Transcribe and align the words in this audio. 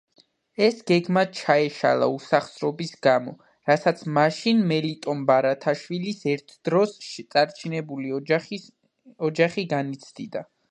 ეს 0.67 0.77
გეგმა 0.91 1.21
ჩაეშალა 1.39 2.07
უსახსრობის 2.13 2.93
გამო, 3.07 3.35
რასაც 3.71 4.01
მაშინ 4.17 4.65
მელიტონ 4.73 5.23
ბარათაშვილის 5.29 6.27
ერთდროს 6.35 6.99
წარჩინებული 7.37 8.17
ოჯახი 8.21 9.71
განიცდიდა. 9.79 10.47